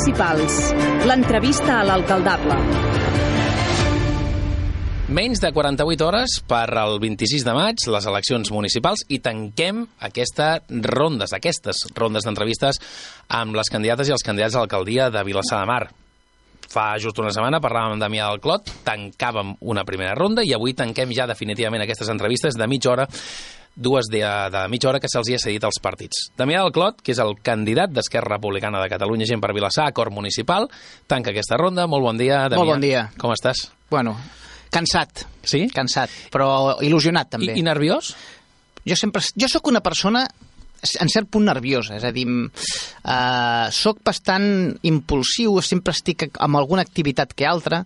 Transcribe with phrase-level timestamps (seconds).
[0.00, 0.54] Municipals.
[1.04, 2.54] L'entrevista a l'alcaldable.
[5.12, 10.62] Menys de 48 hores per al 26 de maig, les eleccions municipals, i tanquem aquesta
[10.88, 12.80] rondes, aquestes rondes d'entrevistes
[13.28, 15.82] amb les candidates i els candidats a l'alcaldia de Vilassar de Mar.
[16.70, 20.72] Fa just una setmana parlàvem amb Damià del Clot, tancàvem una primera ronda i avui
[20.78, 23.10] tanquem ja definitivament aquestes entrevistes de mitja hora
[23.74, 26.26] dues de, de mitja hora que se'ls ha cedit als partits.
[26.38, 30.12] Damià del Clot, que és el candidat d'Esquerra Republicana de Catalunya, gent per Vilassar, acord
[30.12, 30.68] municipal,
[31.06, 31.86] tanca aquesta ronda.
[31.90, 32.60] Molt bon dia, Damià.
[32.60, 33.06] Molt bon dia.
[33.20, 33.68] Com estàs?
[33.90, 34.16] Bueno,
[34.74, 35.24] cansat.
[35.42, 35.66] Sí?
[35.74, 37.54] Cansat, però il·lusionat també.
[37.54, 38.14] I, i nerviós?
[38.86, 39.22] Jo sempre...
[39.36, 40.24] Jo sóc una persona
[41.00, 44.46] en cert punt nerviosa, és a dir, eh, sóc bastant
[44.82, 47.82] impulsiu, sempre estic amb alguna activitat que altra,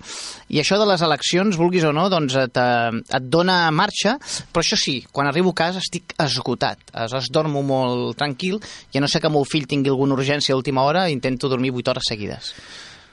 [0.48, 4.16] i això de les eleccions, vulguis o no, doncs et, eh, et dona marxa,
[4.52, 8.60] però això sí, quan arribo a casa estic esgotat, aleshores dormo molt tranquil,
[8.92, 11.90] i no sé que meu fill tingui alguna urgència a última hora, intento dormir 8
[11.90, 12.54] hores seguides.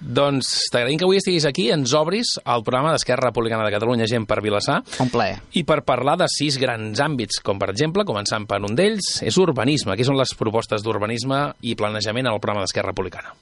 [0.01, 4.25] Doncs t'agraïm que avui estiguis aquí, ens obris el programa d'Esquerra Republicana de Catalunya, gent
[4.25, 4.79] per Vilassar.
[5.03, 5.37] Un plaer.
[5.53, 9.37] I per parlar de sis grans àmbits, com per exemple, començant per un d'ells, és
[9.37, 9.93] urbanisme.
[9.93, 13.35] Què són les propostes d'urbanisme i planejament al programa d'Esquerra Republicana?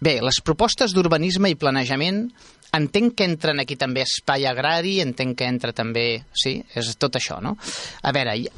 [0.00, 2.22] Bé, les propostes d'urbanisme i planejament
[2.72, 6.22] entenc que entren aquí també espai agrari, entenc que entra també...
[6.32, 7.56] Sí, és tot això, no?
[8.00, 8.48] A veure, hi,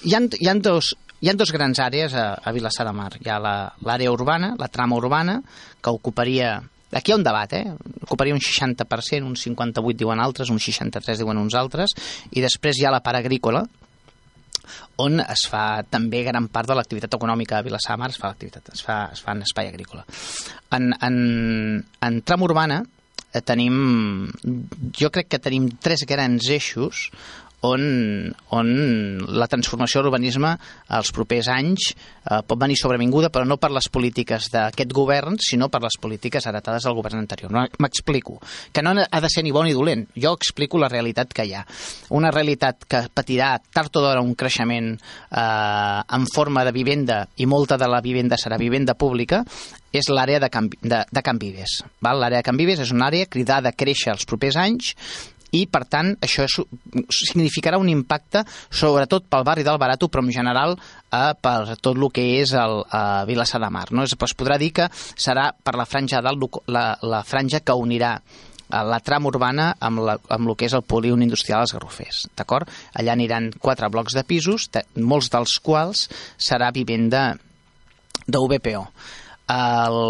[0.00, 0.90] hi, ha, hi ha dos,
[1.22, 3.12] hi ha dos grans àrees a, a Vilassar de Mar.
[3.20, 5.38] Hi ha l'àrea urbana, la trama urbana,
[5.78, 6.56] que ocuparia
[6.92, 7.64] Aquí hi ha un debat, eh?
[8.02, 11.94] Ocuparia un 60%, un 58 diuen altres, un 63 diuen uns altres,
[12.34, 13.64] i després hi ha la part agrícola,
[15.00, 18.82] on es fa també gran part de l'activitat econòmica a Vilassar Mar, es fa es,
[18.82, 20.04] fa, es fa en espai agrícola.
[20.76, 22.82] En, en, en tram urbana
[23.32, 24.30] eh, tenim,
[24.98, 27.08] jo crec que tenim tres grans eixos
[27.66, 28.68] on, on
[29.28, 30.52] la transformació de l'urbanisme
[30.96, 35.68] als propers anys eh, pot venir sobrevinguda, però no per les polítiques d'aquest govern, sinó
[35.72, 37.52] per les polítiques heretades del govern anterior.
[37.78, 38.38] M'explico.
[38.72, 40.06] Que no ha de ser ni bon ni dolent.
[40.16, 41.64] Jo explico la realitat que hi ha.
[42.16, 47.46] Una realitat que patirà tard o d'hora un creixement eh, en forma de vivenda, i
[47.46, 49.44] molta de la vivenda serà vivenda pública,
[49.92, 50.48] és l'àrea de,
[50.80, 51.80] de, de Can Vives.
[52.00, 54.94] L'àrea de Can Vives és una àrea cridada a créixer els propers anys
[55.56, 56.56] i, per tant, això és,
[57.14, 62.06] significarà un impacte sobretot pel barri del Barato, però en general eh, per tot el
[62.14, 63.88] que és el eh, Vilassar de Mar.
[63.90, 64.04] No?
[64.06, 68.14] Es, es podrà dir que serà per la franja dalt la, la franja que unirà
[68.20, 72.24] eh, la trama urbana amb, la, amb el que és el polígon industrial dels Garrofers,
[72.38, 72.70] d'acord?
[72.94, 76.06] Allà aniran quatre blocs de pisos, de, molts dels quals
[76.38, 77.32] serà vivenda
[78.30, 78.86] d'UBPO.
[79.50, 80.00] El,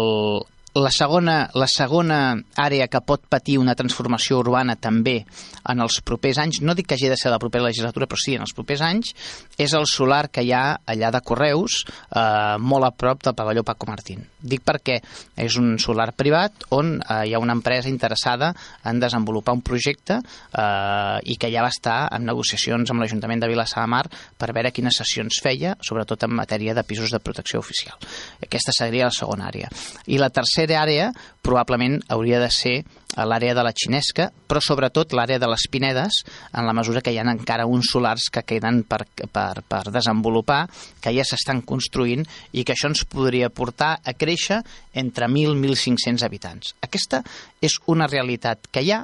[0.73, 2.17] la segona, la segona
[2.55, 5.25] àrea que pot patir una transformació urbana també
[5.67, 8.37] en els propers anys, no dic que hagi de ser la propera legislatura, però sí
[8.37, 9.11] en els propers anys,
[9.59, 13.65] és el solar que hi ha allà de Correus, eh, molt a prop del pavelló
[13.67, 14.23] Paco Martín.
[14.41, 14.97] Dic perquè
[15.37, 18.53] és un solar privat on eh, hi ha una empresa interessada
[18.87, 23.51] en desenvolupar un projecte eh, i que ja va estar en negociacions amb l'Ajuntament de
[23.51, 24.05] Vilassar de Mar
[24.39, 27.99] per veure quines sessions feia, sobretot en matèria de pisos de protecció oficial.
[28.41, 29.69] Aquesta seria la segona àrea.
[30.07, 31.11] I la tercera tercera àrea
[31.41, 32.83] probablement hauria de ser
[33.17, 36.21] l'àrea de la xinesca, però sobretot l'àrea de les Pinedes,
[36.53, 39.01] en la mesura que hi ha encara uns solars que queden per,
[39.33, 40.67] per, per desenvolupar,
[41.01, 42.23] que ja s'estan construint
[42.53, 44.61] i que això ens podria portar a créixer
[44.93, 46.75] entre 1.000 i 1.500 habitants.
[46.81, 47.23] Aquesta
[47.59, 49.03] és una realitat que hi ha,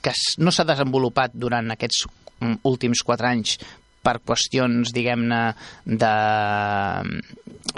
[0.00, 2.06] que no s'ha desenvolupat durant aquests
[2.40, 3.58] mm, últims quatre anys
[4.02, 5.42] per qüestions, diguem-ne,
[5.86, 6.14] de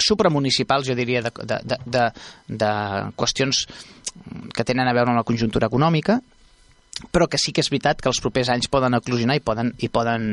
[0.01, 2.07] supramunicipals, jo diria, de, de, de, de,
[2.49, 2.71] de
[3.19, 3.67] qüestions
[4.55, 6.21] que tenen a veure amb la conjuntura econòmica,
[7.11, 9.89] però que sí que és veritat que els propers anys poden eclosionar i poden, i
[9.91, 10.29] poden,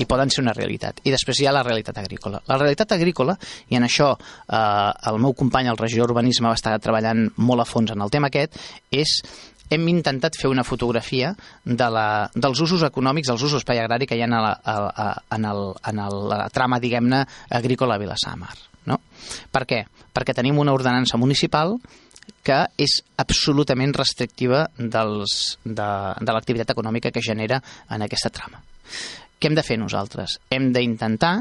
[0.00, 1.02] i poden ser una realitat.
[1.04, 2.40] I després hi ha la realitat agrícola.
[2.48, 3.36] La realitat agrícola,
[3.68, 7.68] i en això eh, el meu company, el regidor d'Urbanisme, va estar treballant molt a
[7.68, 8.56] fons en el tema aquest,
[8.90, 9.18] és
[9.70, 11.32] hem intentat fer una fotografia
[11.64, 15.08] de la, dels usos econòmics, dels usos espai agrari que hi ha en, la, a,
[15.36, 17.24] en, el, en el, la trama, diguem-ne,
[17.58, 18.54] agrícola Vilassamar.
[18.86, 19.00] No?
[19.50, 19.82] Per què?
[20.14, 21.74] Perquè tenim una ordenança municipal
[22.46, 25.90] que és absolutament restrictiva dels, de,
[26.22, 27.60] de l'activitat econòmica que genera
[27.90, 28.62] en aquesta trama.
[29.36, 30.38] Què hem de fer nosaltres?
[30.50, 31.40] Hem d'intentar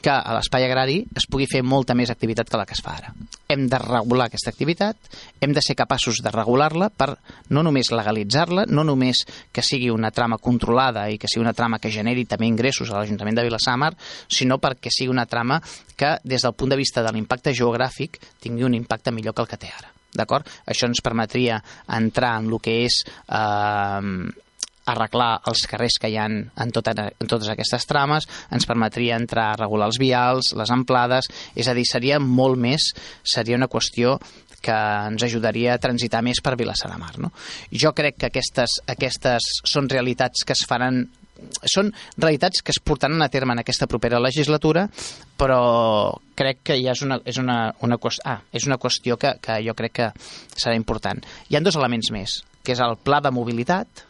[0.00, 2.96] que a l'espai agrari es pugui fer molta més activitat que la que es fa
[2.96, 3.12] ara.
[3.50, 4.96] Hem de regular aquesta activitat,
[5.40, 7.12] hem de ser capaços de regular-la per
[7.50, 11.78] no només legalitzar-la, no només que sigui una trama controlada i que sigui una trama
[11.78, 13.92] que generi també ingressos a l'Ajuntament de Vilassamar,
[14.28, 15.60] sinó perquè sigui una trama
[15.96, 19.50] que, des del punt de vista de l'impacte geogràfic, tingui un impacte millor que el
[19.50, 19.92] que té ara.
[20.16, 20.46] D'acord?
[20.66, 24.30] Això ens permetria entrar en el que és eh,
[24.92, 29.50] arreglar els carrers que hi ha en, tota, en totes aquestes trames, ens permetria entrar
[29.52, 32.92] a regular els vials, les amplades, és a dir, seria molt més,
[33.22, 34.18] seria una qüestió
[34.60, 34.76] que
[35.08, 37.14] ens ajudaria a transitar més per Vilassar de Mar.
[37.18, 37.32] No?
[37.72, 41.06] Jo crec que aquestes, aquestes són realitats que es faran
[41.64, 41.88] són
[42.18, 44.86] realitats que es portaran a terme en aquesta propera legislatura,
[45.40, 49.32] però crec que ja és una, és una, una, qüestió, ah, és una qüestió que,
[49.40, 50.10] que jo crec que
[50.52, 51.22] serà important.
[51.48, 54.04] Hi han dos elements més, que és el pla de mobilitat,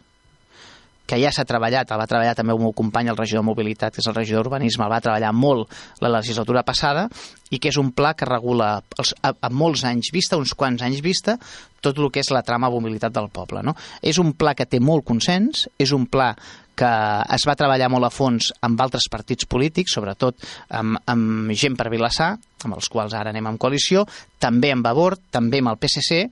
[1.11, 3.95] que ja s'ha treballat, el va treballar també el meu company, el regidor de mobilitat,
[3.97, 5.75] que és el regidor d'urbanisme, el va treballar molt
[6.05, 7.09] la legislatura passada,
[7.50, 10.82] i que és un pla que regula els, a, a molts anys vista, uns quants
[10.87, 11.37] anys vista,
[11.81, 13.64] tot el que és la trama mobilitat del poble.
[13.67, 13.75] No?
[14.02, 16.35] És un pla que té molt consens, és un pla
[16.81, 16.91] que
[17.35, 20.38] es va treballar molt a fons amb altres partits polítics, sobretot
[20.79, 22.31] amb, amb gent per Vilassar,
[22.64, 24.06] amb els quals ara anem en coalició,
[24.41, 26.23] també amb Vavor, també amb el PSC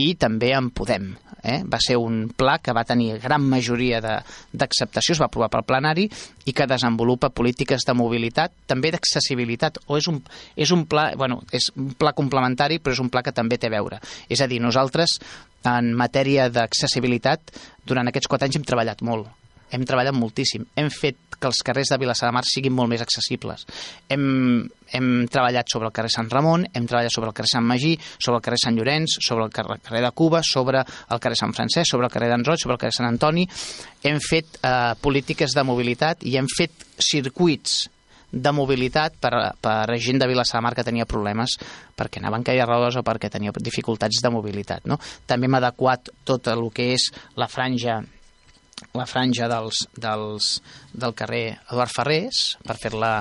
[0.00, 1.12] i també amb Podem.
[1.42, 1.58] Eh?
[1.66, 6.06] Va ser un pla que va tenir gran majoria d'acceptació, es va aprovar pel plenari
[6.46, 10.22] i que desenvolupa polítiques de mobilitat, també d'accessibilitat, o és un,
[10.56, 13.70] és un pla, bueno, és un pla complementari, però és un pla que també té
[13.70, 14.00] a veure.
[14.28, 15.18] És a dir, nosaltres
[15.68, 17.54] en matèria d'accessibilitat
[17.86, 19.30] durant aquests quatre anys hem treballat molt
[19.72, 20.66] hem treballat moltíssim.
[20.76, 23.64] Hem fet que els carrers de Vilassar de Mar siguin molt més accessibles.
[24.12, 24.24] Hem,
[24.94, 28.38] hem treballat sobre el carrer Sant Ramon, hem treballat sobre el carrer Sant Magí, sobre
[28.38, 32.06] el carrer Sant Llorenç, sobre el carrer de Cuba, sobre el carrer Sant Francesc, sobre
[32.06, 33.48] el carrer d'en Roig, sobre el carrer Sant Antoni.
[34.04, 37.86] Hem fet eh, polítiques de mobilitat i hem fet circuits
[38.32, 41.58] de mobilitat per, per gent de Vilassar de Mar que tenia problemes
[41.96, 44.88] perquè anaven caia rodes o perquè tenia dificultats de mobilitat.
[44.88, 44.98] No?
[45.26, 48.00] També hem adequat tot el que és la franja
[48.96, 50.48] la franja dels, dels,
[50.92, 53.12] del carrer Eduard Ferrés per fer-la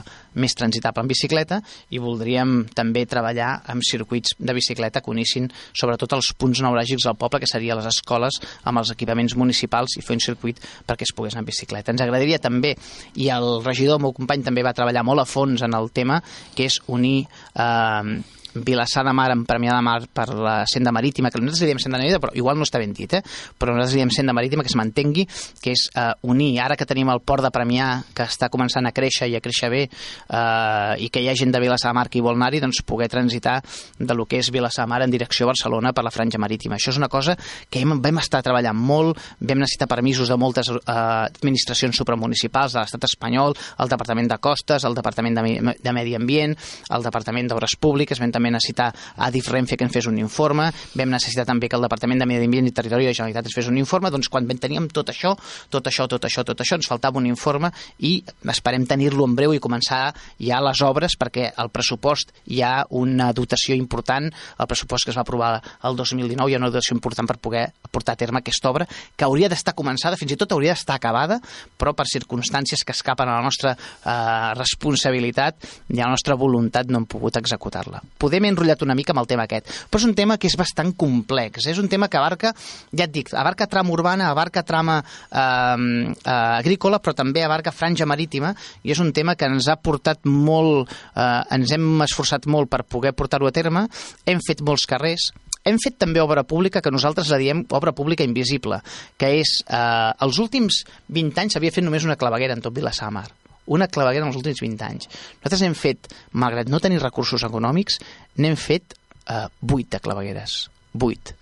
[0.41, 1.59] més transitable en bicicleta
[1.91, 7.17] i voldríem també treballar amb circuits de bicicleta que unissin sobretot els punts neuràgics del
[7.19, 11.15] poble, que serien les escoles amb els equipaments municipals i fer un circuit perquè es
[11.15, 11.91] pogués anar en bicicleta.
[11.91, 12.75] Ens agradaria també,
[13.15, 16.21] i el regidor, el meu company, també va treballar molt a fons en el tema,
[16.55, 18.21] que és unir eh,
[18.53, 21.81] Vilassar de Mar en Premià de Mar per la senda marítima, que nosaltres li diem
[21.81, 23.21] senda marítima, però igual no està ben dit, eh?
[23.57, 25.25] però nosaltres li diem senda marítima, que es mantengui,
[25.63, 28.94] que és eh, unir, ara que tenim el port de Premià, que està començant a
[28.95, 32.07] créixer i a créixer bé, eh, i que hi ha gent de Vilassar de Mar
[32.12, 33.59] que hi vol anar-hi, doncs poder transitar
[33.98, 36.75] de lo que és Vilassar de Mar en direcció a Barcelona per la franja marítima.
[36.75, 37.38] Això és una cosa
[37.69, 42.83] que hem, vam estar treballant molt, vam necessitar permisos de moltes eh, administracions supramunicipals de
[42.83, 46.57] l'estat espanyol, el Departament de Costes, el Departament de, de Medi Ambient,
[46.92, 50.71] el Departament d'Obres Públiques, vam també necessitar a Adif Renfe que ens fes un informe,
[50.97, 53.55] vam necessitar també que el Departament de Medi Ambient i Territori de la Generalitat ens
[53.55, 55.35] fes un informe, doncs quan teníem tot això,
[55.69, 58.17] tot això, tot això, tot això, ens faltava un informe i
[58.49, 63.31] esperem tenir-lo en breu i començar ja les obres perquè el pressupost hi ha una
[63.33, 65.53] dotació important, el pressupost que es va aprovar
[65.88, 69.25] el 2019 hi ha una dotació important per poder portar a terme aquesta obra que
[69.27, 71.39] hauria d'estar començada, fins i tot hauria d'estar acabada,
[71.77, 76.89] però per circumstàncies que escapen a la nostra eh, responsabilitat i a la nostra voluntat
[76.89, 78.01] no hem pogut executar-la.
[78.21, 80.55] Podem m'he enrotllat una mica amb el tema aquest, però és un tema que és
[80.59, 82.53] bastant complex, és un tema que abarca,
[82.93, 86.31] ja et dic, abarca trama urbana, abarca trama eh, eh,
[86.61, 90.91] agrícola, però també abarca franja marítima, i és un tema que ens ha portat molt,
[91.15, 93.87] eh, ens hem esforçat molt per poder portar-ho a terme,
[94.25, 95.31] hem fet molts carrers,
[95.65, 98.81] hem fet també obra pública que nosaltres la diem obra pública invisible,
[99.17, 103.11] que és, eh, els últims 20 anys s'havia fet només una claveguera en tot Vilassar
[103.11, 103.29] Mar
[103.71, 105.09] una claveguera en els últims 20 anys.
[105.39, 106.11] Nosaltres hem fet,
[106.43, 107.99] malgrat no tenir recursos econòmics,
[108.41, 108.97] n'hem fet
[109.27, 110.57] eh, 8 de clavegueres.
[110.99, 111.35] 8.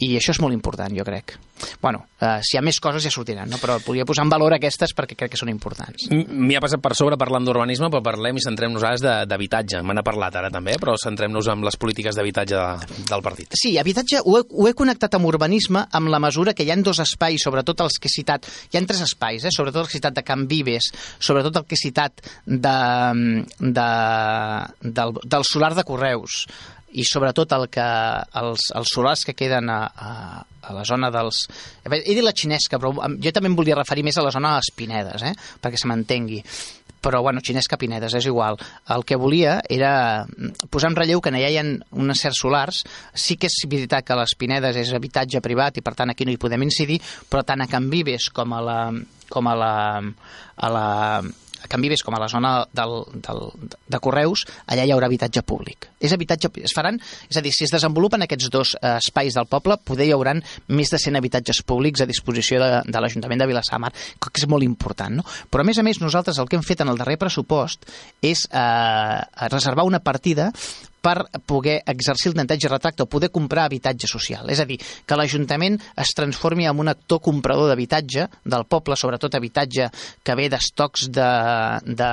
[0.00, 1.36] I això és molt important, jo crec
[1.80, 3.58] bueno, eh, si hi ha més coses ja sortiran, no?
[3.60, 6.08] però volia posar en valor aquestes perquè crec que són importants.
[6.10, 9.82] M'hi ha passat per sobre parlant d'urbanisme, però parlem i centrem nosaltres d'habitatge.
[9.86, 13.56] Me n'ha parlat ara també, però centrem-nos en les polítiques d'habitatge de, del partit.
[13.60, 16.84] Sí, habitatge ho he, ho he connectat amb urbanisme amb la mesura que hi han
[16.86, 19.54] dos espais, sobretot els que he citat, hi han tres espais, eh?
[19.54, 22.76] sobretot el que he citat de Can Vives, sobretot el que he citat de,
[23.60, 23.88] de,
[24.80, 26.44] del, del solar de Correus,
[26.92, 27.86] i sobretot el que,
[28.40, 31.44] els, els solars que queden a, a, a la zona dels...
[31.86, 34.62] He dit la xinesca, però jo també em volia referir més a la zona de
[34.62, 35.34] les Pinedes, eh?
[35.62, 36.42] perquè se m'entengui
[37.00, 38.58] però bueno, xinesca Pinedes, és igual.
[38.92, 40.26] El que volia era
[40.68, 42.82] posar en relleu que allà hi ha uns certs solars,
[43.14, 46.34] sí que és veritat que les Pinedes és habitatge privat i per tant aquí no
[46.34, 48.80] hi podem incidir, però tant a Can Vives com a la,
[49.32, 49.74] com a la,
[50.56, 50.88] a la
[51.68, 53.42] Can Vives com a la zona del, del,
[53.90, 55.88] de Correus, allà hi haurà habitatge públic.
[56.00, 59.48] És habitatge, es faran, és a dir, si es desenvolupen aquests dos eh, espais del
[59.50, 60.36] poble, poder hi haurà
[60.68, 64.66] més de 100 habitatges públics a disposició de, de l'Ajuntament de Vilassamar, que és molt
[64.66, 65.26] important, no?
[65.50, 67.88] Però a més a més nosaltres el que hem fet en el darrer pressupost
[68.22, 70.50] és eh, reservar una partida
[71.00, 74.50] per poder exercir el tanteig i retracte o poder comprar habitatge social.
[74.52, 79.34] És a dir, que l'Ajuntament es transformi en un actor comprador d'habitatge del poble, sobretot
[79.34, 79.90] habitatge
[80.22, 81.30] que ve d'estocs de,
[81.86, 82.10] de,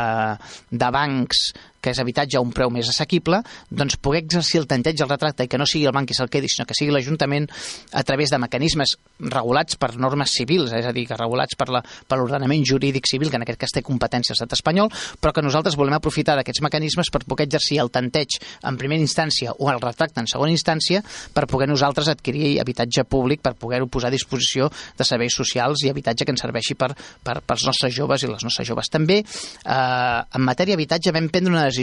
[0.72, 1.50] de bancs
[1.88, 3.39] que és habitatge a un preu més assequible,
[3.72, 6.27] doncs poder exercir el tanteig al retracte i que no sigui el banc qui se'l
[6.32, 7.48] quedi, sinó que sigui l'Ajuntament
[7.96, 8.98] a través de mecanismes
[9.32, 13.46] regulats per normes civils, és a dir, que regulats per l'ordenament jurídic civil, que en
[13.46, 14.91] aquest cas té competència l'estat espanyol,
[15.22, 18.36] però que nosaltres volem aprofitar d'aquests mecanismes per poder exercir el tanteig
[18.67, 21.03] en primera instància o el retracte en segona instància
[21.34, 24.67] per poder nosaltres adquirir habitatge públic, per poder-ho posar a disposició
[24.98, 26.91] de serveis socials i habitatge que ens serveixi per,
[27.24, 28.91] per, pels nostres joves i les nostres joves.
[28.91, 31.76] També, eh, en matèria d'habitatge, vam prendre una decisió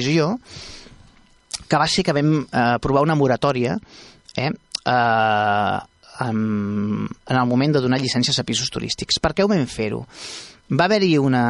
[1.69, 2.47] que va ser que vam eh,
[2.77, 3.77] aprovar una moratòria
[4.37, 5.79] eh, eh,
[6.21, 6.39] en,
[7.09, 9.19] en el moment de donar llicències a pisos turístics.
[9.23, 10.05] Per què ho vam fer-ho?
[10.73, 11.43] Va haver-hi una,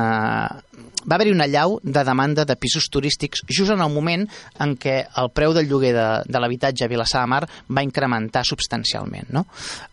[1.07, 4.25] va haver-hi una llau de demanda de pisos turístics just en el moment
[4.65, 8.43] en què el preu del lloguer de, de l'habitatge a Vilassar de Mar va incrementar
[8.49, 9.31] substancialment.
[9.37, 9.45] No?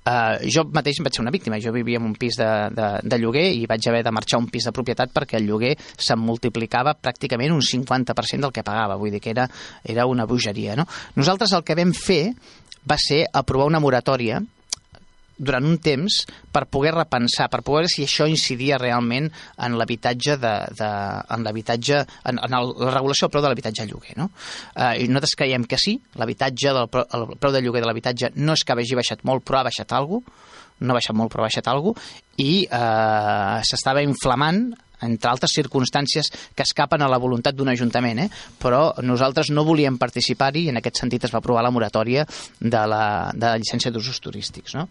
[0.07, 1.59] Uh, jo mateix vaig ser una víctima.
[1.61, 4.43] Jo vivia en un pis de, de, de lloguer i vaig haver de marxar a
[4.45, 8.97] un pis de propietat perquè el lloguer se'm multiplicava pràcticament un 50% del que pagava.
[8.97, 9.45] Vull dir que era,
[9.83, 10.79] era una bogeria.
[10.79, 10.87] No?
[11.19, 12.23] Nosaltres el que vam fer
[12.89, 14.41] va ser aprovar una moratòria
[15.41, 16.21] durant un temps
[16.53, 20.91] per poder repensar, per poder si això incidia realment en l'habitatge de, de,
[21.35, 24.29] en l'habitatge en, en el, la regulació del preu de l'habitatge lloguer, no?
[24.75, 28.55] Eh, I nosaltres creiem que sí, l'habitatge del el preu de lloguer de l'habitatge no
[28.57, 30.39] és que hagi baixat molt, però ha baixat alguna
[30.81, 32.01] no ha baixat molt, però ha baixat alguna
[32.41, 34.71] i eh, s'estava inflamant
[35.05, 38.29] entre altres circumstàncies que escapen a la voluntat d'un ajuntament, eh?
[38.61, 42.25] però nosaltres no volíem participar-hi i en aquest sentit es va aprovar la moratòria
[42.59, 44.77] de la, de la llicència d'usos turístics.
[44.77, 44.87] No?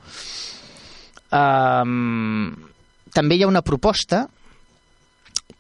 [1.31, 2.51] Um,
[3.15, 4.27] també hi ha una proposta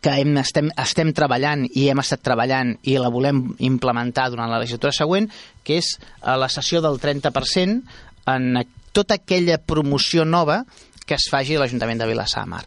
[0.01, 4.61] que hem, estem, estem treballant i hem estat treballant i la volem implementar durant la
[4.63, 5.29] legislatura següent,
[5.63, 5.93] que és
[6.25, 7.83] la sessió del 30%
[8.33, 8.63] en
[8.97, 10.63] tota aquella promoció nova
[11.05, 12.65] que es faci a l'Ajuntament de Vilassar Mar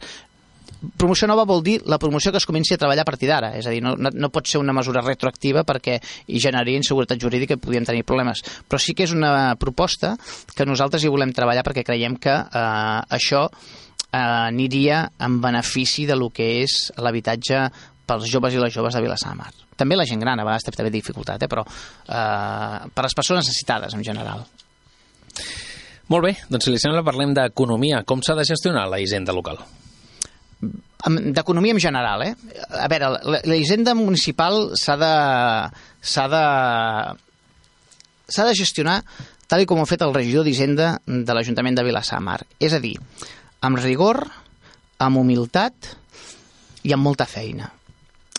[0.97, 3.67] promoció nova vol dir la promoció que es comenci a treballar a partir d'ara, és
[3.67, 7.61] a dir, no, no, pot ser una mesura retroactiva perquè hi generaria inseguretat jurídica i
[7.61, 10.15] podríem tenir problemes, però sí que és una proposta
[10.55, 16.17] que nosaltres hi volem treballar perquè creiem que eh, això eh, aniria en benefici de
[16.19, 17.67] lo que és l'habitatge
[18.07, 19.51] pels joves i les joves de Vilassar de Mar.
[19.79, 23.47] També la gent gran, a vegades té també dificultat, eh, però eh, per les persones
[23.47, 24.43] necessitades en general.
[26.11, 28.03] Molt bé, doncs si li sembla parlem d'economia.
[28.05, 29.63] Com s'ha de gestionar la hisenda local?
[31.35, 32.33] D'economia en general, eh?
[32.79, 35.13] A veure, la, la hisenda municipal s'ha de
[35.99, 36.43] s'ha de
[38.31, 39.01] s'ha de gestionar
[39.47, 42.21] tal com ho ha fet el regidor d'Hisenda de l'Ajuntament de Vilassar.
[42.57, 42.95] És a dir,
[43.61, 44.23] amb rigor,
[44.97, 45.91] amb humilitat
[46.83, 47.69] i amb molta feina.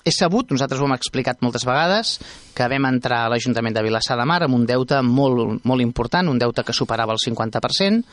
[0.04, 2.18] És sabut, nosaltres ho hem explicat moltes vegades,
[2.52, 6.28] que vam entrar a l'Ajuntament de Vilassar de Mar amb un deute molt, molt important,
[6.28, 8.04] un deute que superava el 50%.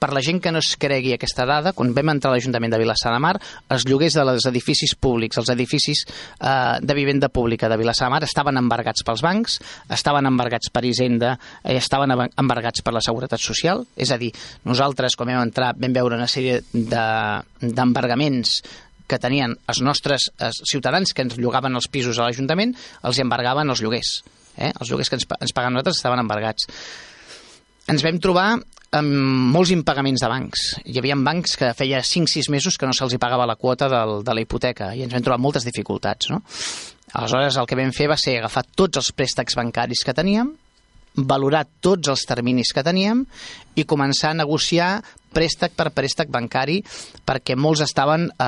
[0.00, 2.80] Per la gent que no es cregui aquesta dada, quan vam entrar a l'Ajuntament de
[2.82, 3.40] Vilassar de Mar,
[3.72, 8.22] els lloguers dels edificis públics, els edificis eh, de vivenda pública de Vilassar de Mar
[8.28, 9.56] estaven embargats pels bancs,
[9.96, 14.28] estaven embargats per Hisenda, eh, estaven embargats per la Seguretat Social, és a dir,
[14.68, 20.62] nosaltres, quan vam entrar, vam veure una sèrie d'embargaments de, que tenien els nostres els
[20.70, 22.76] ciutadans que ens llogaven els pisos a l'Ajuntament,
[23.06, 24.20] els embargaven els lloguers.
[24.56, 24.70] Eh?
[24.70, 26.68] Els lloguers que ens, ens pagaven nosaltres estaven embargats.
[27.90, 28.52] Ens vam trobar
[28.98, 30.64] amb molts impagaments de bancs.
[30.86, 34.34] Hi havia bancs que feia 5-6 mesos que no se'ls pagava la quota del, de
[34.34, 36.30] la hipoteca i ens vam trobar moltes dificultats.
[36.32, 36.42] No?
[37.12, 40.52] Aleshores, el que vam fer va ser agafar tots els préstecs bancaris que teníem,
[41.16, 43.24] valorar tots els terminis que teníem
[43.78, 44.90] i començar a negociar
[45.30, 46.80] préstec per préstec bancari
[47.26, 48.44] perquè molts estaven eh,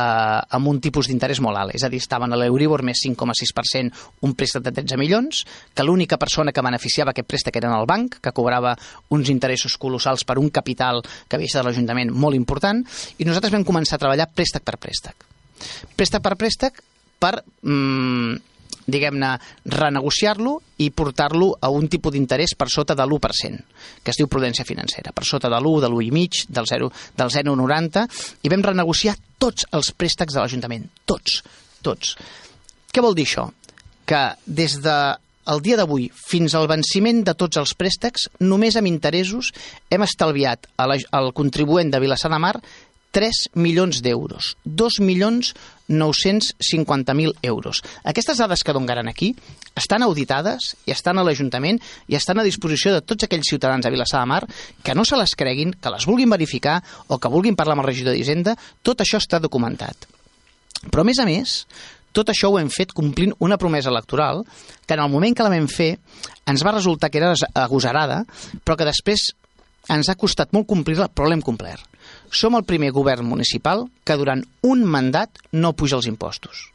[0.56, 4.34] amb un tipus d'interès molt alt, és a dir, estaven a l'Euribor més 5,6%, un
[4.38, 8.34] préstec de 13 milions, que l'única persona que beneficiava aquest préstec era el banc, que
[8.34, 8.74] cobrava
[9.14, 12.82] uns interessos colossals per un capital que havia de l'Ajuntament molt important,
[13.18, 15.28] i nosaltres vam començar a treballar préstec per préstec.
[15.94, 16.82] Préstec per préstec
[17.22, 18.51] per mm,
[18.86, 19.32] diguem-ne,
[19.66, 23.64] renegociar-lo i portar-lo a un tipus d'interès per sota de l'1%,
[24.02, 28.06] que es diu prudència financera, per sota de l'1, de l'1,5, del 0, del 0,90,
[28.42, 31.42] i vam renegociar tots els préstecs de l'Ajuntament, tots,
[31.82, 32.16] tots.
[32.92, 33.48] Què vol dir això?
[34.06, 34.96] Que des de
[35.50, 39.50] el dia d'avui fins al venciment de tots els préstecs, només amb interessos
[39.90, 42.54] hem estalviat al contribuent de Vilassar de Mar
[43.12, 45.52] 3 milions d'euros, 2 milions
[45.92, 47.82] 950.000 euros.
[48.04, 49.34] Aquestes dades que donaran aquí
[49.76, 51.78] estan auditades i estan a l'Ajuntament
[52.08, 54.42] i estan a disposició de tots aquells ciutadans de Vilassar de Mar
[54.82, 57.90] que no se les creguin, que les vulguin verificar o que vulguin parlar amb el
[57.92, 60.08] regidor d'Hisenda, tot això està documentat.
[60.88, 61.60] Però, a més a més,
[62.16, 64.42] tot això ho hem fet complint una promesa electoral
[64.86, 65.94] que en el moment que la vam fer
[66.48, 68.24] ens va resultar que era agosarada,
[68.64, 69.30] però que després
[69.92, 71.91] ens ha costat molt complir-la, però l'hem complert.
[72.32, 76.70] Som el primer govern municipal que durant un mandat no puja els impostos.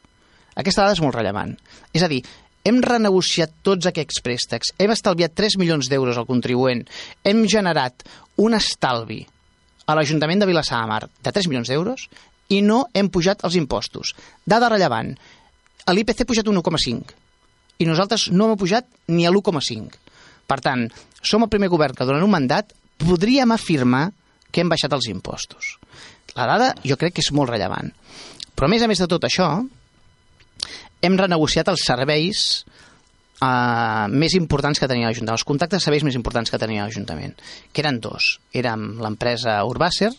[0.53, 1.55] Aquesta dada és molt rellevant.
[1.93, 2.21] És a dir,
[2.67, 6.83] hem renegociat tots aquests préstecs, hem estalviat 3 milions d'euros al contribuent,
[7.23, 8.05] hem generat
[8.43, 9.21] un estalvi
[9.87, 12.07] a l'Ajuntament de Vilassar de Mar de 3 milions d'euros
[12.53, 14.13] i no hem pujat els impostos.
[14.45, 15.13] Dada rellevant,
[15.87, 17.15] l'IPC ha pujat un 1,5
[17.79, 19.97] i nosaltres no hem pujat ni a l'1,5.
[20.47, 20.87] Per tant,
[21.21, 24.09] som el primer govern que durant un mandat podríem afirmar
[24.57, 25.75] que hem baixat els impostos.
[26.33, 27.91] La dada jo crec que és molt rellevant.
[28.57, 29.51] Però a més a més de tot això,
[31.05, 32.39] hem renegociat els serveis
[33.37, 37.35] uh, més importants que tenia l'Ajuntament, els contractes de serveis més importants que tenia l'Ajuntament,
[37.69, 38.37] que eren dos.
[38.57, 40.09] Érem l'empresa Urbàcer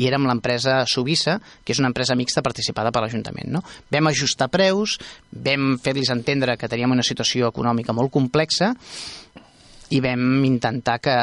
[0.00, 3.52] i érem l'empresa Subissa, que és una empresa mixta participada per l'Ajuntament.
[3.52, 3.60] No?
[3.92, 4.96] Vam ajustar preus,
[5.30, 8.72] vam fer-los entendre que teníem una situació econòmica molt complexa
[9.92, 11.18] i vam intentar que,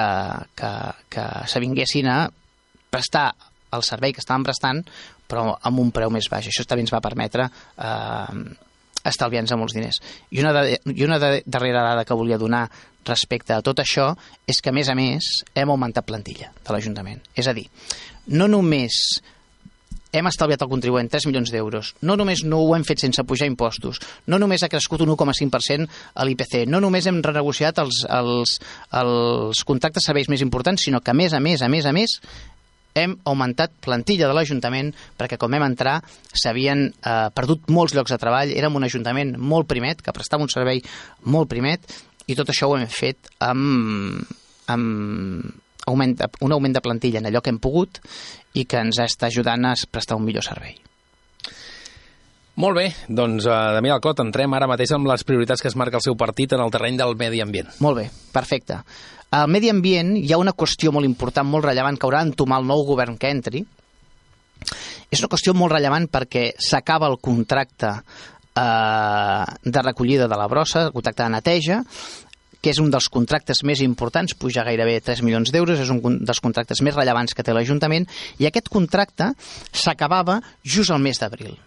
[0.56, 0.72] que,
[1.10, 2.20] que s'avinguessin a
[2.92, 3.32] prestar
[3.72, 4.84] el servei que estàvem prestant,
[5.32, 6.50] però amb un preu més baix.
[6.52, 8.40] Això també ens va permetre eh,
[9.08, 10.02] estalviant-se molts diners.
[10.32, 12.68] I una, de, I una de, darrera dada que volia donar
[13.08, 14.12] respecte a tot això
[14.46, 17.24] és que, a més a més, hem augmentat plantilla de l'Ajuntament.
[17.34, 17.70] És a dir,
[18.28, 19.22] no només
[20.12, 21.94] hem estalviat al contribuent 3 milions d'euros.
[22.04, 25.88] No només no ho hem fet sense pujar impostos, no només ha crescut un 1,5%
[26.14, 28.58] a l'IPC, no només hem renegociat els, els,
[29.02, 32.20] els contractes serveis més importants, sinó que a més a més, a més a més,
[32.98, 36.00] hem augmentat plantilla de l'Ajuntament perquè com vam entrar
[36.34, 40.52] s'havien eh, perdut molts llocs de treball, érem un Ajuntament molt primet, que prestava un
[40.52, 40.84] servei
[41.24, 41.88] molt primet
[42.28, 44.22] i tot això ho hem fet amb,
[44.72, 48.02] amb augment, un augment de plantilla en allò que hem pogut
[48.54, 50.78] i que ens està ajudant a prestar un millor servei.
[52.62, 55.98] Molt bé, doncs, uh, Damià Alcot, entrem ara mateix amb les prioritats que es marca
[55.98, 57.72] el seu partit en el terreny del medi ambient.
[57.82, 58.04] Molt bé,
[58.36, 58.78] perfecte.
[59.34, 62.68] Al medi ambient hi ha una qüestió molt important, molt rellevant, que haurà d'entomar el
[62.70, 63.64] nou govern que entri.
[65.10, 70.86] És una qüestió molt rellevant perquè s'acaba el contracte eh, de recollida de la brossa,
[70.86, 71.80] el contracte de neteja,
[72.62, 76.44] que és un dels contractes més importants, puja gairebé 3 milions d'euros, és un dels
[76.46, 78.06] contractes més rellevants que té l'Ajuntament,
[78.38, 79.34] i aquest contracte
[79.74, 81.58] s'acabava just al mes d'abril.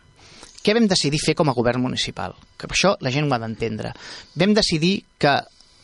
[0.64, 2.32] Què vam decidir fer com a govern municipal?
[2.56, 3.92] Que això la gent ho ha d'entendre.
[4.40, 5.36] Vam decidir que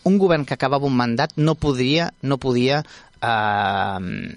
[0.08, 4.36] un govern que acabava un mandat no podria, no podia eh,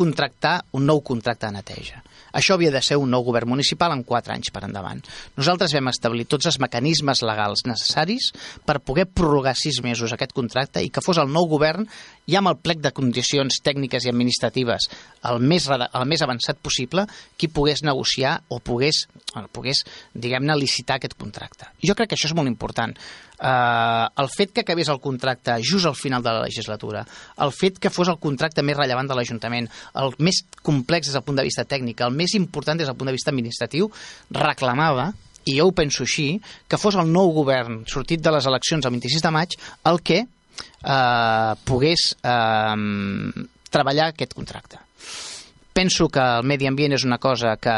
[0.00, 2.00] contractar un nou contracte de neteja.
[2.32, 5.00] Això havia de ser un nou govern municipal en quatre anys per endavant.
[5.38, 8.30] Nosaltres vam establir tots els mecanismes legals necessaris
[8.66, 11.88] per poder prorrogar sis mesos aquest contracte i que fos el nou govern
[12.30, 14.86] ja amb el plec de condicions tècniques i administratives
[15.30, 19.06] el més, el més avançat possible qui pogués negociar o pogués,
[19.52, 19.82] pogués
[20.14, 21.66] diguem-ne, licitar aquest contracte.
[21.82, 22.94] Jo crec que això és molt important
[23.40, 27.04] eh, el fet que acabés el contracte just al final de la legislatura,
[27.38, 29.68] el fet que fos el contracte més rellevant de l'Ajuntament,
[30.02, 33.10] el més complex des del punt de vista tècnic, el més important des del punt
[33.10, 33.90] de vista administratiu,
[34.30, 35.10] reclamava
[35.48, 36.34] i jo ho penso així,
[36.68, 39.56] que fos el nou govern sortit de les eleccions el 26 de maig
[39.88, 42.76] el que eh, pogués eh,
[43.70, 44.80] treballar aquest contracte.
[45.72, 47.76] Penso que el medi ambient és una cosa que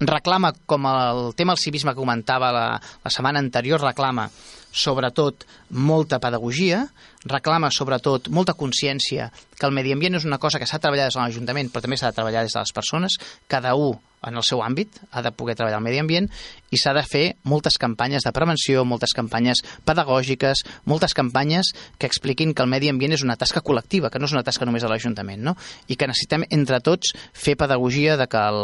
[0.00, 4.28] reclama, com el tema del civisme que comentava la, la setmana anterior, reclama
[4.76, 6.84] sobretot molta pedagogia,
[7.26, 11.16] reclama sobretot molta consciència que el medi ambient és una cosa que s'ha treballat des
[11.16, 13.16] de l'Ajuntament però també s'ha de treballar des de les persones,
[13.48, 16.26] cada un en el seu àmbit, ha de poder treballar el medi ambient
[16.74, 22.54] i s'ha de fer moltes campanyes de prevenció, moltes campanyes pedagògiques, moltes campanyes que expliquin
[22.54, 24.90] que el medi ambient és una tasca col·lectiva, que no és una tasca només de
[24.90, 25.54] l'Ajuntament, no?
[25.86, 28.60] i que necessitem entre tots fer pedagogia de que el,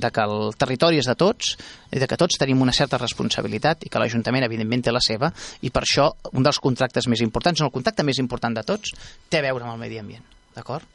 [0.00, 1.56] de que el territori és de tots,
[1.92, 5.28] i de que tots tenim una certa responsabilitat i que l'Ajuntament evidentment té la seva
[5.60, 8.96] i per això un dels contractes més importants, no el contracte més important de tots,
[9.28, 10.24] té a veure amb el medi ambient.
[10.56, 10.88] D'acord?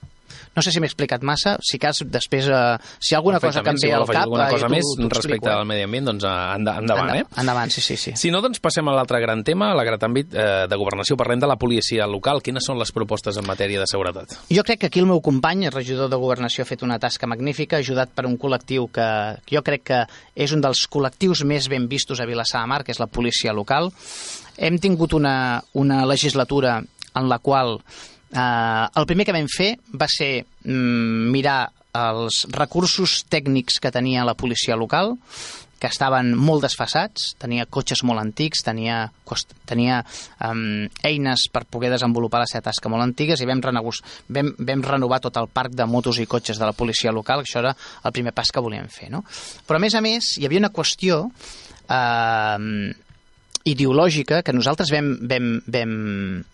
[0.56, 3.62] No sé si m'he explicat massa, si cas després, eh, si hi ha alguna cosa
[3.64, 4.24] que em ve si al cap...
[4.24, 7.24] alguna eh, cosa més respecte explico, al medi ambient, doncs eh, endavant, eh?
[7.44, 8.16] Endavant, sí, sí, sí.
[8.18, 11.18] Si no, doncs passem a l'altre gran tema, a l'agrat àmbit eh, de governació.
[11.20, 12.42] Parlem de la policia local.
[12.46, 14.34] Quines són les propostes en matèria de seguretat?
[14.50, 17.30] Jo crec que aquí el meu company, el regidor de Governació, ha fet una tasca
[17.30, 19.08] magnífica, ajudat per un col·lectiu que,
[19.46, 20.02] que jo crec que
[20.36, 23.54] és un dels col·lectius més ben vistos a Vilassar de Mar, que és la policia
[23.54, 23.92] local.
[24.58, 26.80] Hem tingut una, una legislatura
[27.18, 30.32] en la qual eh, el primer que vam fer va ser
[30.66, 31.62] mm, mirar
[31.98, 35.16] els recursos tècnics que tenia la policia local,
[35.78, 39.12] que estaven molt desfassats, tenia cotxes molt antics, tenia,
[39.70, 40.00] tenia
[40.42, 45.22] um, eines per poder desenvolupar la seva tasca molt antigues i vam, vam, vam renovar
[45.22, 48.34] tot el parc de motos i cotxes de la policia local, això era el primer
[48.34, 49.12] pas que volíem fer.
[49.14, 49.24] No?
[49.68, 51.28] Però a més a més hi havia una qüestió
[51.86, 52.94] eh,
[53.68, 55.98] ideològica que nosaltres vam, vam, vam,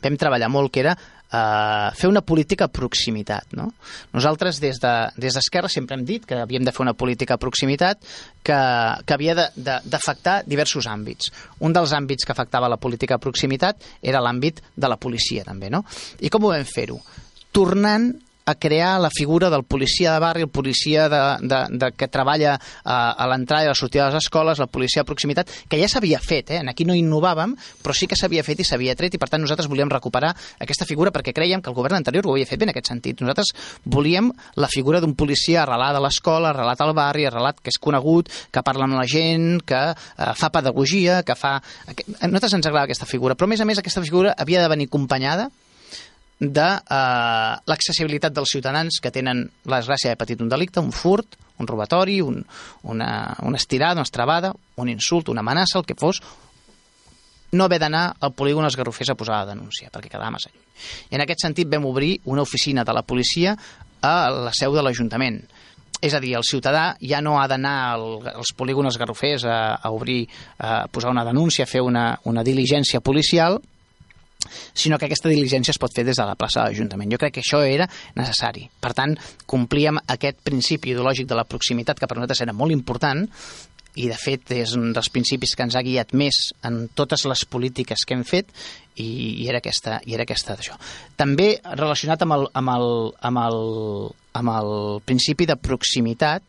[0.04, 0.95] vam treballar molt, que era
[1.34, 3.54] eh, fer una política a proximitat.
[3.58, 3.69] No?
[4.13, 7.41] Nosaltres des d'Esquerra de, des sempre hem dit que havíem de fer una política a
[7.41, 8.02] proximitat
[8.43, 8.60] que,
[9.06, 11.32] que havia d'afectar diversos àmbits.
[11.62, 15.71] Un dels àmbits que afectava la política a proximitat era l'àmbit de la policia també.
[15.73, 15.84] No?
[16.21, 16.99] I com ho vam fer-ho?
[17.54, 18.12] Tornant
[18.45, 22.58] a crear la figura del policia de barri, el policia de, de, de que treballa
[22.84, 25.79] a, a l'entrada i a la sortida de les escoles, la policia de proximitat, que
[25.79, 26.62] ja s'havia fet, eh?
[26.69, 29.69] aquí no innovàvem, però sí que s'havia fet i s'havia tret, i per tant nosaltres
[29.71, 32.73] volíem recuperar aquesta figura perquè creiem que el govern anterior ho havia fet bé en
[32.73, 33.23] aquest sentit.
[33.23, 33.53] Nosaltres
[33.86, 38.32] volíem la figura d'un policia arrelat a l'escola, arrelat al barri, arrelat que és conegut,
[38.51, 41.58] que parla amb la gent, que eh, fa pedagogia, que fa...
[41.88, 44.71] A nosaltres ens agrada aquesta figura, però a més a més aquesta figura havia de
[44.71, 45.49] venir acompanyada
[46.39, 51.38] de eh, l'accessibilitat dels ciutadans que tenen la desgràcia de patit un delicte, un furt,
[51.60, 52.41] un robatori, un,
[52.84, 56.22] una, una estirada, una estrabada, un insult, una amenaça, el que fos,
[57.54, 60.63] no haver d'anar al polígon els garrofers a posar la denúncia, perquè quedava massa lluny.
[61.12, 63.54] I en aquest sentit vam obrir una oficina de la policia
[64.02, 65.43] a la seu de l'Ajuntament.
[66.04, 67.93] És a dir, el ciutadà ja no ha d'anar
[68.34, 70.26] als polígons garrofers a, a obrir,
[70.60, 73.62] a posar una denúncia, a fer una, una diligència policial,
[74.73, 77.12] sinó que aquesta diligència es pot fer des de la plaça de l'Ajuntament.
[77.13, 78.67] Jo crec que això era necessari.
[78.82, 83.27] Per tant, complíem aquest principi ideològic de la proximitat, que per nosaltres era molt important,
[83.95, 87.45] i de fet és un dels principis que ens ha guiat més en totes les
[87.45, 88.49] polítiques que hem fet
[88.95, 89.06] i,
[89.43, 90.77] i era aquesta i era aquesta d'això.
[91.19, 92.89] També relacionat amb el, amb, el,
[93.29, 93.60] amb, el,
[94.34, 94.72] amb el
[95.06, 96.43] principi de proximitat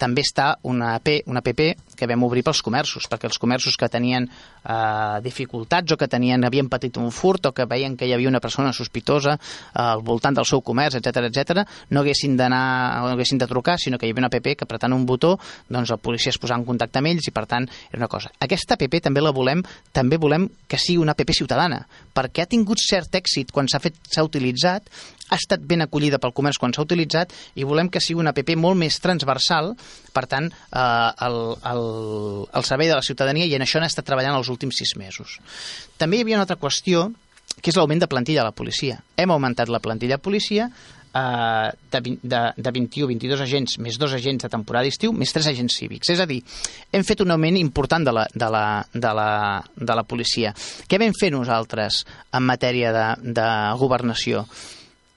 [0.00, 3.88] també està una, AP, una PP que vam obrir pels comerços, perquè els comerços que
[3.92, 8.14] tenien eh, dificultats o que tenien, havien patit un furt o que veien que hi
[8.16, 12.62] havia una persona sospitosa eh, al voltant del seu comerç, etc etc, no haguessin d'anar
[13.04, 15.34] no haguessin de trucar, sinó que hi havia una app que apretant un botó,
[15.68, 18.32] doncs el policia es posava en contacte amb ells i per tant era una cosa.
[18.40, 19.60] Aquesta app també la volem,
[19.92, 21.84] també volem que sigui una app ciutadana,
[22.16, 24.88] perquè ha tingut cert èxit quan s'ha fet s'ha utilitzat
[25.30, 28.54] ha estat ben acollida pel comerç quan s'ha utilitzat i volem que sigui una app
[28.58, 29.72] molt més transversal,
[30.12, 31.40] per tant, eh, el,
[31.72, 31.82] el,
[32.52, 35.38] el servei de la ciutadania i en això han estat treballant els últims sis mesos.
[35.98, 37.10] També hi havia una altra qüestió,
[37.60, 39.00] que és l'augment de plantilla de la policia.
[39.16, 40.70] Hem augmentat la plantilla de policia
[41.14, 45.76] eh, de, de, de 21-22 agents més dos agents de temporada d'estiu més tres agents
[45.76, 46.12] cívics.
[46.14, 46.40] És a dir,
[46.92, 48.64] hem fet un augment important de la, de la,
[48.94, 49.30] de la,
[49.76, 50.54] de la policia.
[50.88, 53.06] Què vam fer nosaltres en matèria de,
[53.40, 53.48] de
[53.80, 54.46] governació?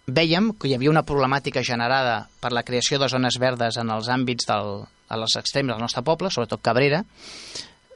[0.08, 4.10] Vèiem que hi havia una problemàtica generada per la creació de zones verdes en els
[4.12, 7.04] àmbits del, a les extrems del nostre poble, sobretot Cabrera,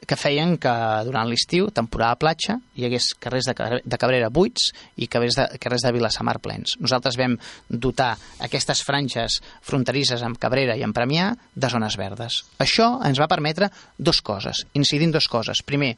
[0.08, 0.72] que feien que
[1.04, 5.84] durant l'estiu, temporada platja, hi hagués carrers de, de Cabrera buits i carrers de, carrers
[5.84, 6.78] de Vilassamar plens.
[6.80, 7.36] Nosaltres vam
[7.68, 12.40] dotar aquestes franges fronterisses amb Cabrera i amb Premià de zones verdes.
[12.64, 13.68] Això ens va permetre
[13.98, 15.60] dos coses, incidir en dos coses.
[15.62, 15.94] Primer,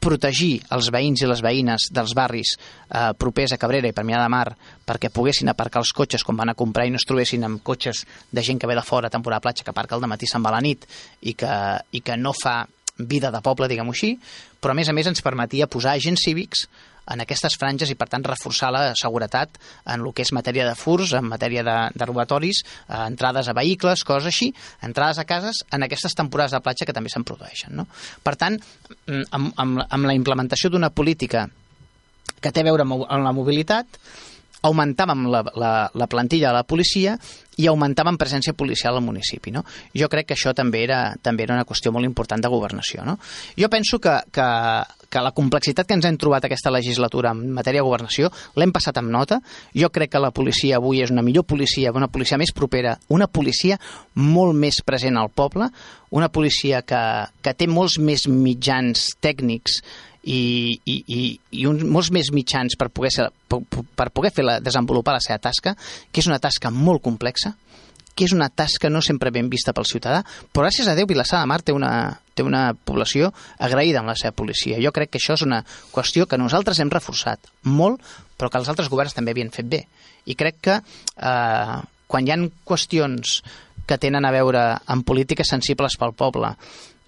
[0.00, 4.32] protegir els veïns i les veïnes dels barris eh, propers a Cabrera i Premià de
[4.32, 4.48] Mar
[4.88, 8.06] perquè poguessin aparcar els cotxes quan van a comprar i no es trobessin amb cotxes
[8.32, 10.54] de gent que ve de fora a temporada platja que aparca al matí se'n va
[10.54, 10.88] a la nit
[11.20, 11.52] i que,
[11.92, 12.62] i que no fa
[13.08, 14.14] vida de poble, diguem-ho així,
[14.60, 16.66] però a més a més ens permetia posar agents cívics
[17.10, 19.58] en aquestes franges i, per tant, reforçar la seguretat
[19.90, 23.56] en el que és matèria de furs, en matèria de, de robatoris, eh, entrades a
[23.56, 24.50] vehicles, coses així,
[24.86, 27.74] entrades a cases en aquestes temporades de platja que també se'n produeixen.
[27.76, 27.88] No?
[28.22, 28.60] Per tant,
[29.06, 31.48] mm, amb, amb, amb la implementació d'una política
[32.40, 34.00] que té a veure amb la mobilitat,
[34.66, 37.16] augmentàvem la, la, la plantilla de la policia
[37.60, 39.52] i augmentàvem presència policial al municipi.
[39.52, 39.64] No?
[39.96, 43.04] Jo crec que això també era, també era una qüestió molt important de governació.
[43.04, 43.18] No?
[43.58, 44.48] Jo penso que, que,
[45.10, 49.00] que la complexitat que ens hem trobat aquesta legislatura en matèria de governació l'hem passat
[49.00, 49.40] amb nota.
[49.76, 53.28] Jo crec que la policia avui és una millor policia, una policia més propera, una
[53.28, 53.80] policia
[54.14, 55.70] molt més present al poble,
[56.10, 57.02] una policia que,
[57.42, 59.80] que té molts més mitjans tècnics
[60.22, 60.40] i,
[60.84, 61.20] i, i,
[61.62, 63.62] i uns, molts més mitjans per poder, ser, per,
[63.96, 65.74] per poder fer la, desenvolupar la seva tasca,
[66.12, 67.54] que és una tasca molt complexa,
[68.14, 70.20] que és una tasca no sempre ben vista pel ciutadà,
[70.52, 74.16] però gràcies a Déu Vilassar de Mar té una, té una població agraïda amb la
[74.18, 74.80] seva policia.
[74.82, 75.62] Jo crec que això és una
[75.94, 78.02] qüestió que nosaltres hem reforçat molt,
[78.36, 79.86] però que els altres governs també havien fet bé.
[80.28, 81.80] I crec que eh,
[82.10, 83.40] quan hi han qüestions
[83.88, 86.52] que tenen a veure amb polítiques sensibles pel poble,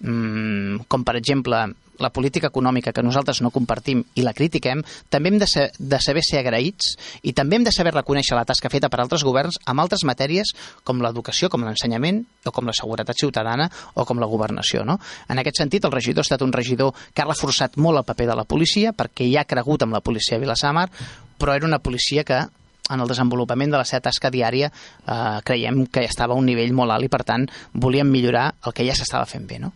[0.01, 1.61] mmm, com per exemple
[1.99, 5.99] la política econòmica que nosaltres no compartim i la critiquem, també hem de, ser, de
[6.01, 9.59] saber ser agraïts i també hem de saber reconèixer la tasca feta per altres governs
[9.69, 10.53] amb altres matèries
[10.83, 14.83] com l'educació, com l'ensenyament o com la seguretat ciutadana o com la governació.
[14.87, 14.99] No?
[15.29, 18.29] En aquest sentit, el regidor ha estat un regidor que ha reforçat molt el paper
[18.31, 20.89] de la policia perquè hi ha cregut amb la policia a Vilassamar,
[21.37, 22.41] però era una policia que
[22.89, 26.75] en el desenvolupament de la seva tasca diària eh, creiem que estava a un nivell
[26.75, 29.71] molt alt i per tant volíem millorar el que ja s'estava fent bé, no?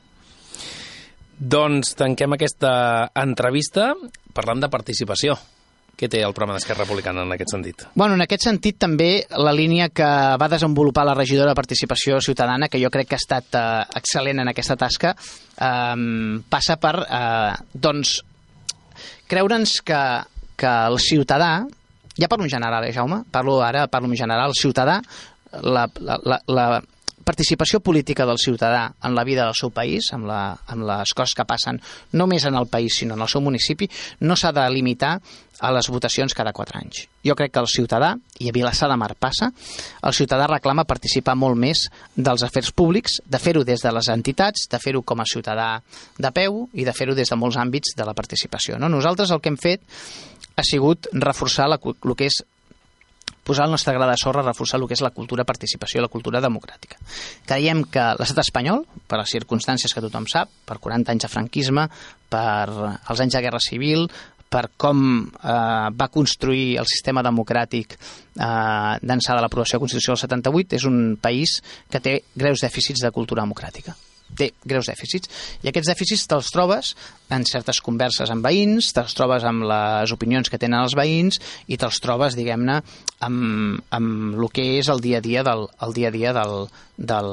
[1.38, 3.92] Doncs tanquem aquesta entrevista
[4.34, 5.38] parlant de participació.
[5.98, 7.84] Què té el programa d'Esquerra Republicana en aquest sentit?
[7.98, 10.06] Bueno, en aquest sentit també la línia que
[10.38, 13.64] va desenvolupar la regidora de Participació Ciutadana, que jo crec que ha estat eh,
[13.98, 15.96] excel·lent en aquesta tasca, eh,
[16.54, 18.20] passa per eh, doncs,
[19.30, 20.04] creure'ns que,
[20.54, 21.52] que el ciutadà,
[22.18, 23.24] ja parlo en general, eh, Jaume?
[23.34, 25.02] Parlo ara, parlo en general, el ciutadà,
[25.64, 26.70] la, la, la, la
[27.28, 31.36] participació política del ciutadà en la vida del seu país, amb, la, amb les coses
[31.36, 31.82] que passen
[32.14, 33.88] no només en el país sinó en el seu municipi,
[34.20, 35.16] no s'ha de limitar
[35.64, 37.06] a les votacions cada quatre anys.
[37.26, 38.12] Jo crec que el ciutadà,
[38.44, 39.48] i a Vilassar de Mar passa,
[40.04, 44.68] el ciutadà reclama participar molt més dels afers públics, de fer-ho des de les entitats,
[44.70, 45.70] de fer-ho com a ciutadà
[46.20, 48.78] de peu i de fer-ho des de molts àmbits de la participació.
[48.78, 48.92] No?
[48.92, 49.82] Nosaltres el que hem fet
[50.58, 52.44] ha sigut reforçar la, el que és
[53.48, 56.12] posar el nostre gra de sorra a reforçar el que és la cultura participació, la
[56.12, 57.00] cultura democràtica.
[57.48, 61.88] Creiem que l'estat espanyol, per les circumstàncies que tothom sap, per 40 anys de franquisme,
[62.30, 64.10] per els anys de guerra civil,
[64.48, 70.16] per com eh, va construir el sistema democràtic eh, d'ençà de l'aprovació de la Constitució
[70.16, 71.60] del 78, és un país
[71.92, 73.96] que té greus dèficits de cultura democràtica
[74.38, 75.30] té greus dèficits.
[75.64, 76.94] I aquests dèficits te'ls trobes
[77.34, 81.78] en certes converses amb veïns, te'ls trobes amb les opinions que tenen els veïns i
[81.80, 82.82] te'ls trobes, diguem-ne,
[83.28, 86.68] amb, amb el que és el dia a dia del, el dia a dia del,
[86.98, 87.30] del,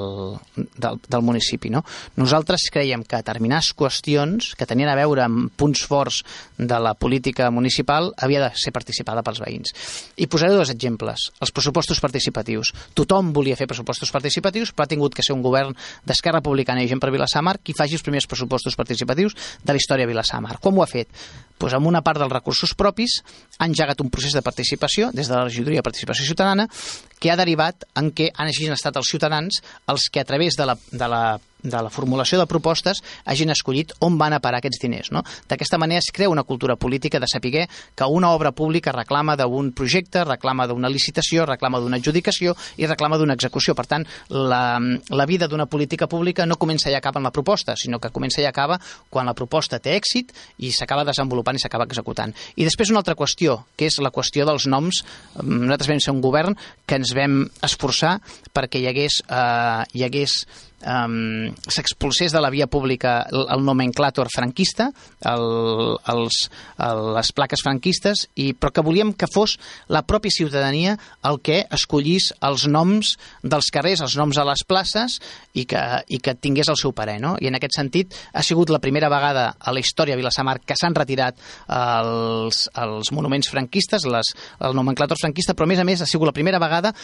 [0.56, 1.70] del, del municipi.
[1.72, 1.82] No?
[2.20, 6.22] Nosaltres creiem que determinades qüestions que tenien a veure amb punts forts
[6.58, 9.74] de la política municipal havia de ser participada pels veïns.
[10.20, 11.30] I posaré dos exemples.
[11.40, 12.72] Els pressupostos participatius.
[12.94, 17.02] Tothom volia fer pressupostos participatius, però ha tingut que ser un govern d'Esquerra Republicana gent
[17.02, 20.58] per Vilassamar qui faci els primers pressupostos participatius de la història de Vilassamar.
[20.60, 21.08] Com ho ha fet?
[21.58, 23.20] Pues amb una part dels recursos propis
[23.58, 26.66] ha engegat un procés de participació des de la regidoria de participació ciutadana
[27.20, 30.78] que ha derivat en què han estat els ciutadans els que a través de la,
[30.92, 31.24] de la
[31.64, 35.10] de la formulació de propostes hagin escollit on van a parar aquests diners.
[35.10, 35.24] No?
[35.48, 39.72] D'aquesta manera es crea una cultura política de saber que una obra pública reclama d'un
[39.72, 43.74] projecte, reclama d'una licitació, reclama d'una adjudicació i reclama d'una execució.
[43.74, 47.76] Per tant, la, la vida d'una política pública no comença i acaba en la proposta,
[47.76, 48.78] sinó que comença i acaba
[49.10, 52.34] quan la proposta té èxit i s'acaba desenvolupant i s'acaba executant.
[52.56, 55.02] I després una altra qüestió, que és la qüestió dels noms.
[55.40, 58.16] Nosaltres vam ser un govern que vam esforçar
[58.54, 60.38] perquè hi hagués, eh, hi hagués
[60.86, 64.90] um, s'expulsés de la via pública el, el nomenclàtor franquista,
[65.26, 65.46] el,
[66.12, 66.40] els,
[66.86, 69.56] el, les plaques franquistes, i, però que volíem que fos
[69.88, 75.18] la pròpia ciutadania el que escollís els noms dels carrers, els noms a les places,
[75.54, 77.18] i que, i que tingués el seu parer.
[77.22, 77.34] No?
[77.40, 80.76] I en aquest sentit ha sigut la primera vegada a la història de Vilassamar que
[80.78, 86.02] s'han retirat els, els monuments franquistes, les, el nomenclàtor franquista, però a més a més
[86.02, 86.94] ha sigut la primera vegada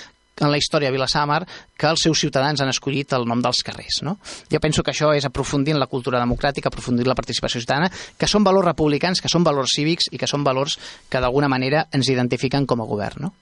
[0.41, 1.43] en la història de Vilassamar
[1.77, 4.01] que els seus ciutadans han escollit el nom dels carrers.
[4.07, 4.17] No?
[4.53, 7.91] Jo penso que això és aprofundir en la cultura democràtica, aprofundir en la participació ciutadana,
[7.91, 10.79] que són valors republicans, que són valors cívics i que són valors
[11.11, 13.29] que d'alguna manera ens identifiquen com a govern.
[13.29, 13.35] No?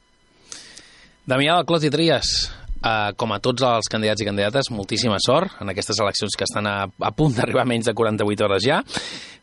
[1.29, 5.73] Damià Clos i Trias, Uh, com a tots els candidats i candidates, moltíssima sort en
[5.73, 8.83] aquestes eleccions que estan a, a punt d'arribar menys de 48 hores ja.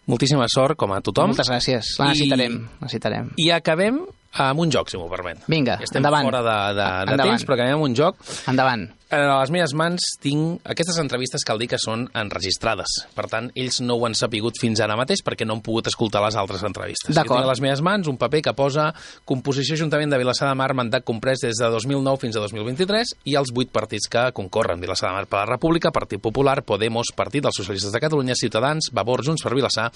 [0.07, 1.33] Moltíssima sort, com a tothom.
[1.33, 1.95] Moltes gràcies.
[1.99, 2.55] La necessitarem.
[2.61, 3.31] I, necessitarem.
[3.41, 3.97] I acabem
[4.45, 5.41] amb un joc, si m'ho permet.
[5.51, 6.27] Vinga, Estem endavant.
[6.29, 7.33] fora de, de, de endavant.
[7.33, 8.19] temps, però acabem amb un joc.
[8.51, 8.85] Endavant.
[9.15, 10.59] A les meves mans tinc...
[10.67, 12.91] Aquestes entrevistes cal dir que són enregistrades.
[13.15, 16.19] Per tant, ells no ho han sapigut fins ara mateix perquè no han pogut escoltar
[16.25, 17.13] les altres entrevistes.
[17.15, 17.39] D'acord.
[17.39, 18.89] Tinc a les meves mans un paper que posa
[19.23, 23.35] composició Ajuntament de Vilassar de Mar, mandat comprès des de 2009 fins a 2023 i
[23.39, 24.79] els vuit partits que concorren.
[24.83, 28.91] Vilassar de Mar per la República, Partit Popular, Podemos, Partit dels Socialistes de Catalunya, Ciutadans,
[28.95, 29.89] Vavor, Junts per Vilassar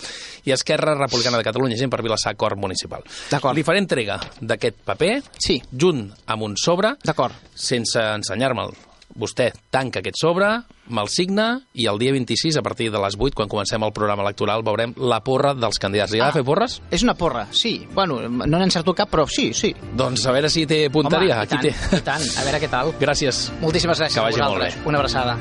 [0.48, 3.04] i Esquerra Republicana de Catalunya, gent per Vilassar, Cor Municipal.
[3.32, 3.56] D'acord.
[3.56, 5.62] Li faré entrega d'aquest paper Sí.
[5.72, 7.34] junt amb un sobre D'acord.
[7.56, 8.89] sense ensenyar-me'l.
[9.16, 10.48] Vostè tanca aquest sobre,
[10.90, 14.24] me'l signa i el dia 26, a partir de les 8, quan comencem el programa
[14.24, 16.12] electoral, veurem la porra dels candidats.
[16.14, 16.28] Li ha Ah.
[16.28, 16.82] de fer porres?
[16.92, 17.88] És una porra, sí.
[17.94, 19.76] Bueno, no n'encerto cap, però sí, sí.
[19.96, 21.36] Doncs a veure si té punteria.
[21.42, 21.98] Home, i Aquí tant, té.
[21.98, 22.24] i tant.
[22.38, 22.94] A veure què tal.
[23.00, 23.52] Gràcies.
[23.62, 24.76] Moltíssimes gràcies Que vagi a molt vosaltres.
[24.84, 24.88] bé.
[24.90, 25.38] Una abraçada.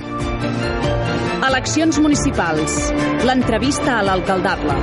[1.48, 2.92] Eleccions municipals.
[3.24, 4.74] L'entrevista a l'alcaldable.